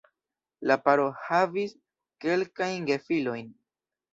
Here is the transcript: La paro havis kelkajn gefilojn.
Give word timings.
La 0.69 0.77
paro 0.87 1.05
havis 1.27 1.75
kelkajn 2.25 2.89
gefilojn. 2.91 3.53